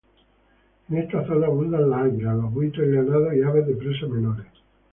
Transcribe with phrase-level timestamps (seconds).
[0.89, 4.47] En esta zona abundan las águilas, los buitres leonados y aves de presa menores.